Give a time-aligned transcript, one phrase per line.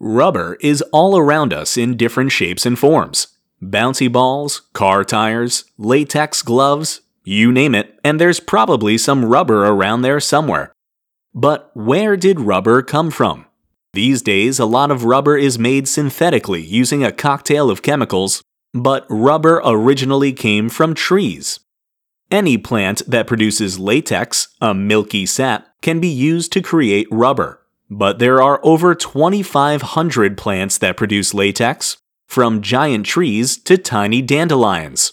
[0.00, 3.28] Rubber is all around us in different shapes and forms
[3.62, 10.02] bouncy balls, car tires, latex gloves, you name it, and there's probably some rubber around
[10.02, 10.72] there somewhere.
[11.32, 13.46] But where did rubber come from?
[13.94, 18.42] These days, a lot of rubber is made synthetically using a cocktail of chemicals,
[18.74, 21.60] but rubber originally came from trees.
[22.30, 27.63] Any plant that produces latex, a milky sap, can be used to create rubber.
[27.90, 35.12] But there are over 2,500 plants that produce latex, from giant trees to tiny dandelions.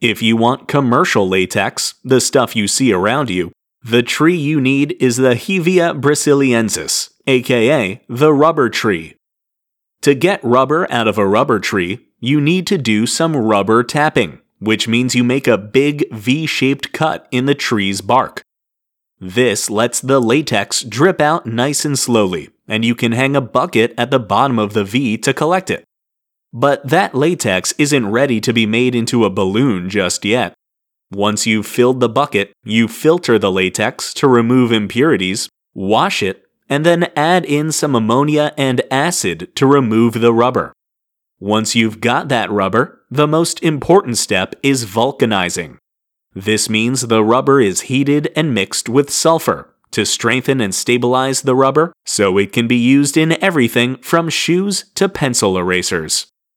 [0.00, 4.96] If you want commercial latex, the stuff you see around you, the tree you need
[5.00, 9.16] is the Hevea brasiliensis, aka the rubber tree.
[10.02, 14.40] To get rubber out of a rubber tree, you need to do some rubber tapping,
[14.58, 18.43] which means you make a big V shaped cut in the tree's bark.
[19.26, 23.94] This lets the latex drip out nice and slowly, and you can hang a bucket
[23.96, 25.82] at the bottom of the V to collect it.
[26.52, 30.52] But that latex isn't ready to be made into a balloon just yet.
[31.10, 36.84] Once you've filled the bucket, you filter the latex to remove impurities, wash it, and
[36.84, 40.74] then add in some ammonia and acid to remove the rubber.
[41.40, 45.78] Once you've got that rubber, the most important step is vulcanizing.
[46.34, 51.54] This means the rubber is heated and mixed with sulfur to strengthen and stabilize the
[51.54, 56.26] rubber so it can be used in everything from shoes to pencil erasers.